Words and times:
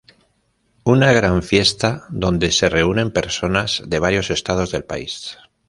Una 0.83 1.13
gran 1.13 1.43
fiesta, 1.43 2.07
donde 2.09 2.51
se 2.51 2.69
reúnen 2.69 3.11
personas 3.11 3.83
de 3.85 3.99
varios 3.99 4.31
estados 4.31 4.71
del 4.71 4.83
país. 4.83 5.37